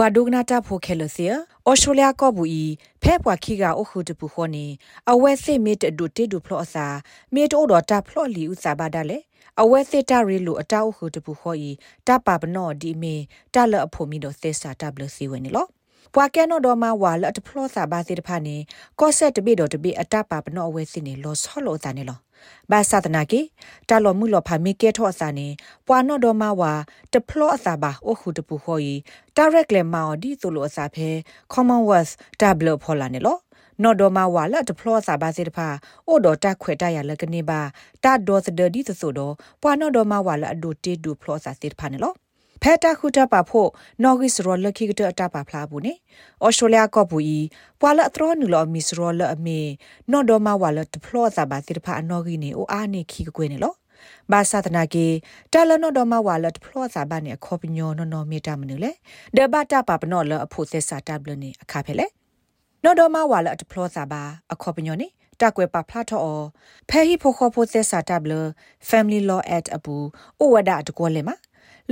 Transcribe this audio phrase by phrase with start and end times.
[0.00, 1.26] ပွာဒုကနာတာဖိုခဲလစီ
[1.68, 2.64] ဩစတြေးလျကောဘူဤ
[3.02, 4.66] ဖဲပွာခိကအခုတပူခေါနေ
[5.10, 6.86] အဝဲစစ်မစ်ဒုတေဒုဖလော့အစာ
[7.34, 9.18] မေတိုတော်တာဖလော့လီဥစာပါဒါလေ
[9.60, 11.70] အဝဲစစ်တရီလိုအတောက်ခုတပူခေါ်ဤ
[12.06, 13.14] တပပနော့ဒီမေ
[13.54, 15.66] တလအဖို့မီတော့သစ္စာတဘလစီဝင်နေလော
[16.14, 18.56] ပွာကဲနော်တော်မှာဝါလတ်ဖလော့စာပါစီတဖာနေ
[19.00, 22.18] ကော့ဆက်တပိတော်တပိအတပပနော့အဝဲစစ်နေလောဆောလောစာနေလော
[22.70, 23.40] ဘာသာတနာကေ
[23.88, 25.48] တာလောမှုလောဖာမီကေထောအစာနေ
[25.86, 26.72] ပွာနော့တော်မှာဝါ
[27.12, 28.94] တဖလော့အစာပါအခုတပူခေါ်ဤ
[29.36, 31.08] direct လေမော်ဒီဆိုလိုအစာဖဲ
[31.52, 33.38] commonwealth double ဖော်လာနေလော
[33.82, 35.68] နော်ဒမဝါလာဒပလောစာဘာစေတဖာ
[36.08, 37.60] အိုဒတာခွေတရလကနေပါ
[38.04, 42.14] တာဒေါ်စဒဒီဆိုတော့ပွာနော်ဒမဝါလာအဒိုတေဒူဖလောစာစေတဖာနေလော
[42.62, 43.68] ဖဲတာခုတပါဖို့
[44.02, 45.92] နော်ဂစ်ရောလခိကတအတပါဖလားဘူးနေ
[46.44, 47.38] ဩစတြေးလျကော့ဘူးဤ
[47.80, 49.60] ပွာလအထရနူလောမီစရောလအမေ
[50.10, 53.74] နော်ဒမဝါလာဒပလောစာဘာစေတဖာအနော်ဂီနေအိုအားနေခိကကွေးနေလော
[54.32, 55.06] ဘာသာတနာကေ
[55.52, 58.92] တာလနောဒမဝါလတ်ဖလောစာဘာနေခေါပညောနော်နော်မီတာမနူလေ
[59.36, 62.06] ဒဘတာပပနောလအဖို့သက်စာတဘလနေအခါဖဲလေ
[62.84, 64.22] နော်ဒမဝါလတ်ဖလောစာဘာ
[64.52, 65.08] အခေါပညောနေ
[65.40, 66.44] တက်ွယ်ပါဖလာထော်
[66.90, 68.32] ဖဲဟီဖိုခေါဖိုသက်စာတဘလ
[68.88, 69.94] family law at အပူ
[70.40, 71.36] ဩဝဒတကောလေမှာ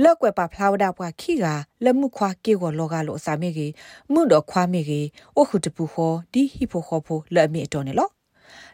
[0.03, 1.45] လောက်ွယ်ပါဖလာဝဒပွားခိက
[1.83, 3.71] လက်မှုခွာကေကိုလောကလို့အစာမေကြီး
[4.13, 8.09] မှုတော့ခွာမေကြီးအိုခုတပူခေါ်ဒီဟီဖိုခေါဖိုလက်အမေတော်နေလော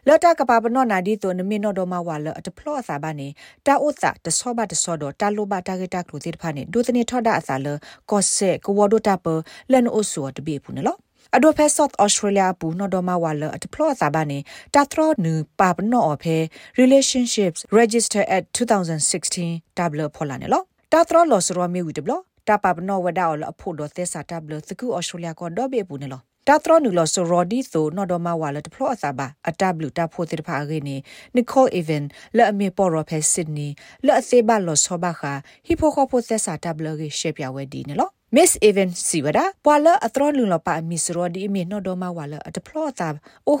[0.08, 3.28] လတကပါပနောနာဒီတိုနမီနောဒမဝါလအတဖလောအစာဘာနေ
[3.66, 7.66] တာဥစာတဆောဘတဆောဒတာလိုဘတာဂေတာကလိုတိတဖာနေဒုတနေထောဒအစာလ
[8.10, 9.26] ကောဆေကဝဒတာပ
[9.72, 10.96] လန်အိုဆိုတဘေဖုန်လော
[11.36, 14.38] အဒိုဖဲဆော့ဩစတြေးလျပူနော်ဒမဝါလအတဖလောစာဘာနေ
[14.74, 16.36] တာထရောနူပါပနောအဖဲ
[16.80, 20.64] relationships register at 2016 double ဖော်လာနေလော
[20.96, 22.12] တာထရောလောစရောမီဝီတဘလ
[22.48, 30.96] တာပပနောဝဒါအလအဖို့တော့သစ္စာ double သကူဩစတြေးလျကတော့ဘေပူနေလောတာထရနူလဆိုရော်ဒီဆိုနော်ဒမဝါလတဖလောအစာပါအတဘလူတာဖိုတိတဖာဂေနီ
[31.34, 32.04] နီကိုအီဗန်
[32.36, 33.68] လဲအမေပေါ်ရဖက်စစ်နီ
[34.06, 35.32] လဲအစေဘလောဆောဘခာ
[35.66, 42.42] ဟီဖိုခိုပိုသက်စာတဘလဂေရှေပြဝဲဒီနော် Miss Even Siwada Pwala atron lung lo pa Miss Rodi imi no do ma wala
[42.42, 43.14] at plo ta
[43.46, 43.54] o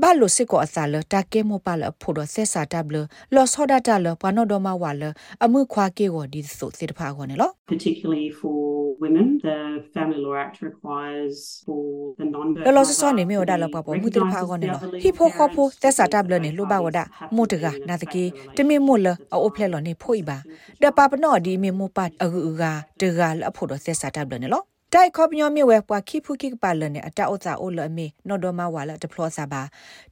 [0.00, 1.42] khu tu pu kho sir pha ne ba lo sit ko asa lo ta ke
[1.44, 4.30] mo pa lo pho do se sa ta blo lo so da ta lo pa
[4.30, 7.52] no do ma wala amu khwa ke go di so sir pha go ne lo
[7.66, 13.24] particularly for women the family law act requires for the non lo lo so ne
[13.24, 15.48] me o da lo pa po mu ti pha go ne lo hi pho kho
[15.54, 18.06] pho se sa ta blo ne lo ba wa da mo ta ga na ta
[18.06, 20.42] ke te me mo lo o phle lo ne pho i ba
[20.80, 29.62] da pa pa no di me mo pa a gu ga de ဂါလအဖို့တော့ဆက်စားတပ်တယ်နော် တိုက်ခေါပညောမြေဝဲပွားခိဖုခိပါလနဲ့အတအုတ်စာအိုလအမေနော်ဒမဝါလဒပလောစာပါ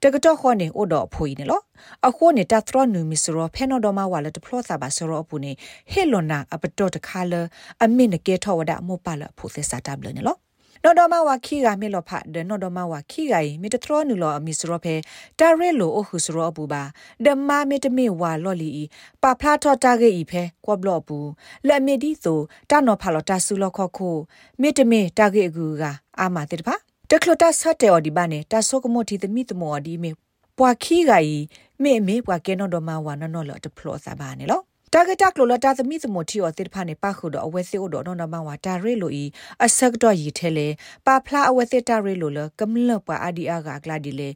[0.02, 1.62] တကတော့ခေါနေအိုတော့အဖိုးနေလို့
[2.08, 5.52] အခုနေတထရနူမီစရောဖဲနော်ဒမဝါလဒပလောစာပါစရောအပူနေ
[5.92, 7.34] ဟေလွန်နာအပတော့တခါလ
[7.84, 10.38] အမေနကေထောဝဒမောပါလဖို့ဆက်စားတပ်တယ်နော်
[10.84, 14.94] နော်ဒမဝါခိကမေလောဖတ်ဒနော်ဒမဝါခိကီမေတထရနူလောအမီစရောဖေ
[15.38, 16.82] တာရဲလိုအခုစရောပူပါ
[17.24, 18.70] ဒမမေတမေဝါလော်လီ
[19.22, 21.18] ပါဖလာထောတာဂေဤဖေကွဘလော့ပူ
[21.68, 22.38] လက်မေဒီဆို
[22.70, 24.10] တာနော်ဖာလောတာဆူလောခခု
[24.60, 25.82] မေတမေတာဂေအကူက
[26.20, 26.74] အာမတေတဖာ
[27.10, 30.10] တကလတာဆတ်တေော်ဒီဘာနေတာဆုကမိုတီသမီတမော်ဒီမေ
[30.58, 31.38] ပွာခိကီ
[31.82, 34.60] မေမေပွာကဲနော်ဒမဝါနော်နော်လော်တဖလောစာပါနေလော
[34.94, 39.24] တာဂက်တက်လိုလတာသမီသမတီော်တိဖာနေပါခုတော့အဝဲစစ်ဦးတော့နော်နမဝါတာရဲလိုဤ
[39.64, 40.68] အဆက်တော့ရီထဲလေ
[41.06, 44.28] ပါဖလာအဝဲစစ်တာရဲလိုလကမလပွာအာဒီအာကကလာဒီလေ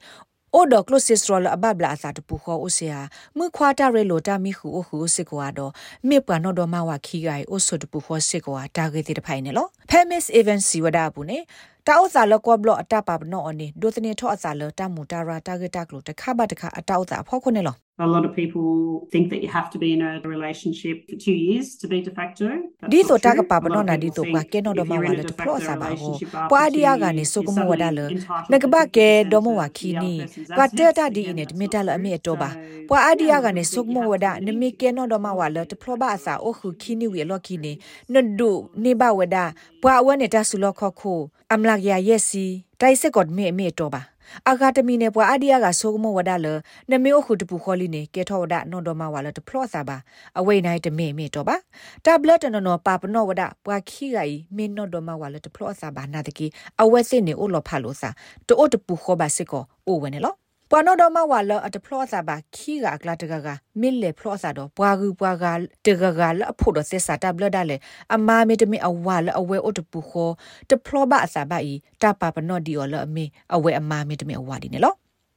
[0.55, 3.01] အိုဒကလိုစစ်စရလအဘဘလာစာတပူခေါ်အိုဆီယာ
[3.39, 5.73] မခွာတာရဲလိုတာမီခုအိုခုစစ်ကွာတော့
[6.09, 11.39] မေပွာနော်တော့မဝါခီဂိုင်အိုဆိုတပူခေါ်စစ်ကွာတာဂက်တိတဖိုင်နေလောဖဲမစ်အီဗန်စီဝဒါဘူးနေ
[11.87, 21.31] တာဥစာလကောဘလအတပါပနောအနေဒိုတနေထောအစာလတမူတာရာတာဂက်တက်လို့တခါပါတခါအတောက်စာဖောက်ခွနေလော A lot of people think that you have to be in a relationship for 2
[21.31, 22.49] years to be de facto.
[22.89, 24.97] Di to ta ka pa ba no na di to ka ke no do ma
[24.97, 26.17] wa le to pro sa ba ho.
[26.49, 28.17] Pwa dia ga ni so ko mo wa da le.
[28.49, 30.25] Na ka ba ke do mo wa ki ni.
[30.57, 32.57] Ka te ta di ne de me ta le a me to ba.
[32.89, 35.21] Pwa a dia ga ni so ko mo wa da ne me ke no do
[35.21, 37.77] ma wa le to pro ba sa o khu ki ni wi lo ki ni.
[38.09, 39.53] No du ni ba wa da.
[39.85, 41.29] Pwa wa ne ta su lo kho kho.
[41.53, 42.65] Am la ya yes si.
[42.81, 44.12] Tai se god me me to ba.
[44.49, 46.47] အာဂါတမီနေပွာအဒီယာကဆိုကမဝဒါလ
[46.91, 49.97] နမေအခုတပူခေါ်လီနေကဲထောဝဒနော်ဒမဝါလတဖလော့စာပါ
[50.39, 51.57] အဝိနိုင်တမေမေတော့ပါ
[52.05, 56.47] တဘလတ်နနောပါပနောဝဒပွာခိဂိုင်မင်းနော်ဒမဝါလတဖလော့စာပါနာတကီ
[56.83, 58.11] အဝဲစစ်နေအိုလောဖာလို့စာ
[58.49, 60.35] တိုးတပူခေါ်ပါစစ်ကောအိုဝဲနေလော
[60.75, 63.49] ပွာနောဒမဝါလအတဖလော့စာပါခီကအကလာတကက
[63.81, 65.45] မစ်လေဖလော့စာတော့ပွာကူပွာက
[65.87, 67.77] တကကလအဖို့တော့စစ်စာတဘလဒါလေ
[68.15, 70.33] အမာမေတမေအဝါလအဝဲအတပူခေါ်
[70.71, 73.25] တဖလော့ပါအစာပါဤတပါပနော့ဒီော်လအမေ
[73.55, 74.95] အဝဲအမာမေတမေအဝါဒီနေလော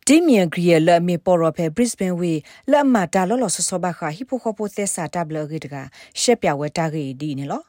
[0.07, 2.33] ဒီမီယဂရီလမေပေါ်ရဖဲဘရစ်ဘန်ဝေ
[2.71, 5.75] လအမတာလောလောဆဆဘခဟီပိုခိုပိုသက်စာတဘလဂေတက
[6.21, 7.61] ရှက်ပြဝဲတာဂေဒီနေလော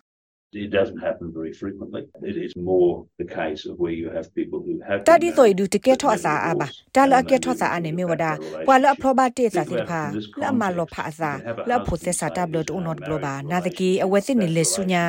[0.53, 2.07] It doesn't happen very frequently.
[2.23, 8.33] It is more the case of where you have people who have တဒီတော့ဒူတကက်ထော့စာအဘာတာလကက်ထော့စာအနေမြဝဒါ
[8.67, 10.01] ပွာလအဖလောဘတေစာတိဖာ
[10.41, 11.31] လမလောဖာစာ
[11.71, 15.03] လဖိုသက်စာတဘလတ်ဦးနော့ဘလဘာနာတကီအဝသိနေလေဆုညာ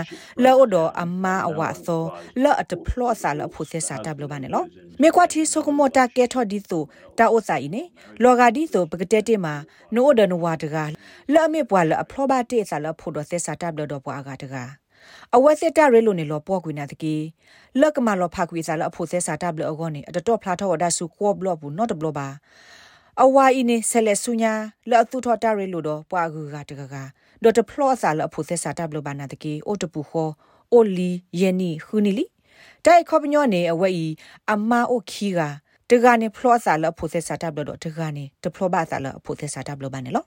[0.43, 2.01] လောဒိုအမအဝသော
[2.43, 4.63] လောအတဖလောစာလဖိုသက်စာတဘလဘာနေလော
[5.01, 6.83] မေကွာတီဆိုကမောတာကက်ထော့ဒီဆို
[7.17, 7.81] တာအိုစာဤနေ
[8.23, 9.53] လောဂါဒီဆိုပကတဲ့တေမှာ
[9.95, 10.75] နိုဒနဝါတက
[11.33, 11.93] လောအမေပွာလ
[15.33, 17.15] အဖလောဘတေစာလဖိုဒသက်စာတဘလတော့ပွာကတကားအဝက်စစ်တရဲလို့နေလောပေါ်ကွေနာတကီ
[17.79, 22.27] လက်ကမလောဖကွေစားလအဖို့သက်စာတပ်လအကောနေအတတော့ဖလာထောဒါစုကောဘလဘူး not ဘလဘာ
[23.23, 24.53] အဝါအင်းဆဲလက်ဆုညာ
[24.89, 26.95] လောသူထောတရဲလို့တော့ပွာကူကတကက
[27.43, 30.29] ဒေါ်တဖလောစာလအဖို့သက်စာတပ်လဘာနာတကီအိုတပူခော
[30.73, 31.11] အိုလီ
[31.41, 32.25] ယနီခူနီလီ
[32.85, 34.07] တိုက်ခေါပညောနေအဝဲဤ
[34.51, 35.39] အမအိုခီက
[35.89, 40.25] တကနေဖလောစာလအဖို့သက်စာတပ်လတော့တကနေတဖလောဘာစာလအဖို့သက်စာတပ်လဘာနေလော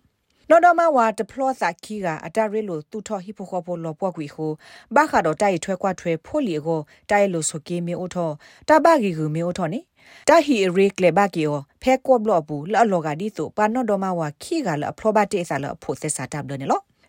[0.53, 4.53] နော်ဒမဝါဒပလော့စာခီကအတရလိုတူထော်ဟီပိုခေါ်ပိုလောပွားကွေဟို
[4.95, 6.81] ဘာခါတော့တိုက်ထွဲကွာထွဲဖိုလီကို
[7.11, 8.31] တိုက်လိုဆိုကေမီအိုထော
[8.69, 9.81] တဘဂီကူမီအိုထောနေ
[10.29, 16.67] တဟီရေကလေဘကီယောဖဲကောဘလော့ဘူးလော်လော်ကဒီဆိုပါနော်ဒမဝါခီကလအဖလောဘတေဆာလအဖို့သက်စာတပ်လနေ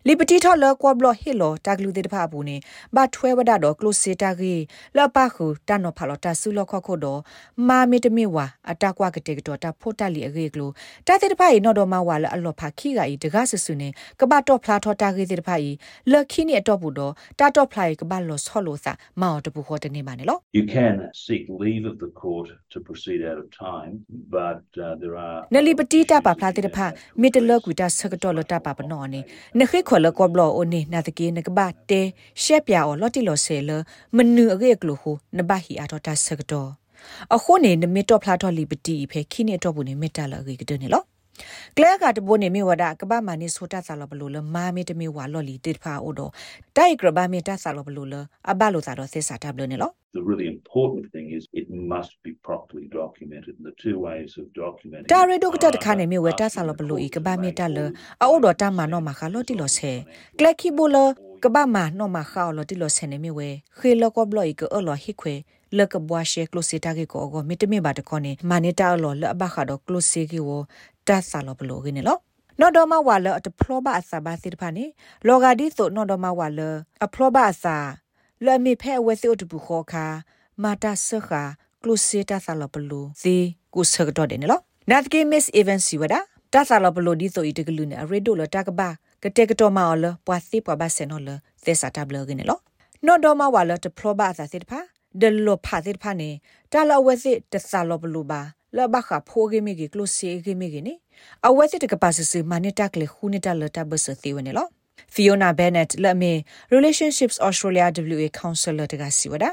[0.08, 2.58] လောလီပတီထော်လကောဘလဟီလိုတကလူတေတဖာဘူးနေ
[2.96, 4.56] ဘာထွဲဝဒတော့ကလုစီတာဂီ
[4.98, 7.20] လပခုတနောဖာလတာဆူလခခုတော့
[7.68, 10.68] မာမီတမီဝါအတကွာကတေကတော့တဖို့တလီအဂေကလူ
[11.08, 13.90] တတေတဖာဤနော်တော့မဝါလအလောဖာခိကဤတကားဆဆူနေ
[14.20, 15.70] ကပတော့ဖလာထော်တာဂေတေတဖာဤ
[16.12, 20.96] လခိနီအတော့ဘူးတော့တတော့ဖလာဤကပလောဆောလို့စာမောင်တပူခေါ်တနေပါနေလို့ You can
[21.26, 23.94] seek leave of the court to proceed out of time,
[24.38, 26.86] but uh, there are နလီပတီတာပါဖလာတေတဖာ
[27.22, 29.22] မီတလကွီတာဆကတော့လတာပါပနော်နေ
[29.60, 32.02] နခိခွလကောဘလောအိုနေနာတကေနကဘာတေ
[32.44, 33.70] ရှက်ပြာအောလော်တီလော်ဆဲလ
[34.16, 36.70] မနူအကေကလိုဟုနဘဟီအတော်တာဆကတော့
[37.36, 41.04] အခုနေနမီတော့ဖလာတော့လီပတီဖဲခိနေတော့ဘူးနေမီတာလအကေကတဲ့နေလော
[41.78, 46.32] ကလဲကတဘိုနေမီဝဒကဘာမနီဆိုတာဆာလဘလိုလမာမီတမီဝါလော်လီတစ်ဖာအိုတော့
[46.78, 48.16] တိုက်ကရဘာမီတာဆာလဘလိုလ
[48.52, 53.54] အဘလိုသာတော့သစ္စာတဘလနေလော The really important thing is it must be properly documented.
[53.60, 57.78] And the two ways of documenting တာရီဒိုကတာတခါနေမြဝတာဆာလဘလိုဤကဘာမီတာလ
[58.22, 59.94] အိုတော့တာမနောမခါလော်တီလော်ဆဲ
[60.40, 60.98] ကလက်ခီဘိုလ
[61.44, 63.40] ကဘာမနောမခါလော်တီလော်ဆဲနေမြဝ
[63.78, 65.36] ခေလောကဘလိုဤကောလော်ဟိခွေ
[65.78, 70.50] လကဘွားရှေကလိုစီတာကေကိုကိုမီတမီဘာတခေါနေမာနေတာလော်လဘခါတော့ကလိုစီကီဝ
[71.12, 72.22] တာဆာလဘလိုကင်းနော်
[72.60, 74.86] နော်ဒမဝါလအတဖလောဘအစာဘာစစ်ဖာနေ
[75.28, 76.60] လောဂါဒီဆိုနော်ဒမဝါလ
[77.06, 77.78] အဖလောဘအစာ
[78.46, 80.06] လဲမီဖဲဝဲစီအတပူခေါ်ခါ
[80.64, 81.44] မာတာဆခါ
[81.82, 83.36] ကလုစီတာဆာလဘလူဇီ
[83.74, 86.16] ကုဆကတော့တယ်နော်နတ်ကေမစ်အီဗန်စီဝဒ
[86.54, 88.90] တာဆာလဘလူဒီဆိုဤတကလူနေအရေဒိုလတာကဘာ
[89.24, 91.30] ကတဲ့ကတော့မော်လပွာစီပွာဘဆန်နော်လ
[91.66, 92.62] သေစာတဘလကင်းနော်
[93.06, 94.80] နော်ဒမဝါလတဖလောဘအစာစစ်ဖာ
[95.22, 96.30] ဒလောဖာစစ်ဖာနေ
[96.72, 98.42] တာလဝဲစစ်တဆာလဘလူဘာ
[98.78, 100.94] လဘခဖိုဂေမီဂီကလုစီဂေမီဂီနေ
[101.48, 104.68] အဝဲစစ်တကပါဆစမနီတက်လေခုနီတလတဘဆသီဝနေလော
[105.14, 106.34] Fiona Bennett လက်မေ
[106.76, 107.86] Relationships Australia
[108.16, 109.46] WA Counselor တကစီဝဒ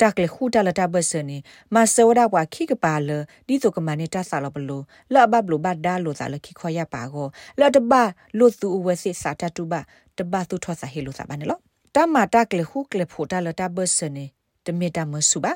[0.00, 1.38] တက်လေခူတလတဘဆနီ
[1.74, 3.10] မဆဝဒဘွာခိကပါလ
[3.46, 4.82] ဒီတုကမနီတဆာလဘလို
[5.14, 7.28] လဘဘလိုဘဒါလိုစာလခိခွာရပါကို
[7.60, 7.92] လတဘ
[8.38, 9.74] လိုသူဝဲစစ်စာတတူဘ
[10.18, 11.58] တဘသူထောစာဟေလိုစာဘနေလော
[11.94, 14.26] တမတက်လေခုကလေဖိုတလတဘဆနီ
[14.66, 15.52] တမီတာမဆုပါ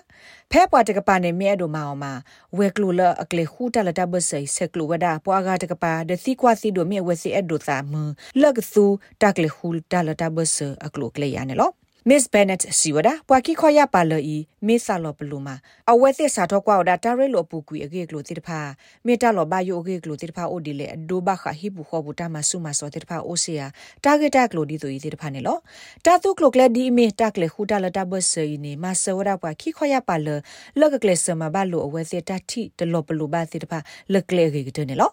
[0.51, 2.13] ဖဲပွားတကပါနေမြဲတို့မအောင်မှာ
[2.59, 7.95] ဝဲကလိုလအကလေခူတလတဘဆိဆက်ကလိုဝဒပွားကတကပါဒစီကွာစီတို့မြဲဝဲစီအဒိုသာမ
[8.43, 8.85] လကသူ
[9.23, 10.57] တကလေခူတလတဘဆ
[10.87, 11.71] အကလိုကလေရနေလော
[12.07, 14.37] Miss Bennett စီဝဒပွာကီခေါ်ရပါလော်ဤ
[14.67, 15.55] မေဆာလော်ဘလူမာ
[15.91, 18.61] အဝဲသစ်စာတော့ကွာဒါတာရဲလော်ပူကွီအကေကလိုတိတဖာ
[19.07, 23.67] မေတာလော်ဘာယိုအကေကလိုတိတဖာအိုဒီလေအဒိုဘခဟိပူခေါ်ဘူတာမဆုမစောတိတဖာအိုစီယာ
[24.05, 25.59] တာဂက်တာကလိုဒီဆိုဤတိတဖာနေလော
[26.05, 30.41] တာတုကလိုကလက်ဒီမေတာကလေခူတာလတာဘဆေးနေမဆဝဒပွာကီခေါ်ရပါလော်
[30.79, 33.79] လက်ကကလေဆမဘာလိုအဝဲသစ်တာတိတလော်ဘလူဘာတိတဖာ
[34.13, 35.11] လက်ကလေကေကတဲ့နေလော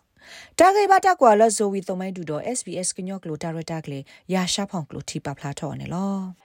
[0.59, 3.99] တာဂေဘာတာကွာလဇိုဝီသုံးမိုင်းဒူတော့ SBS ကညော့ကလိုတာရတာကလေ
[4.33, 6.44] ရာရှာဖောင်ကလိုတီပါဖလာထော်နေလော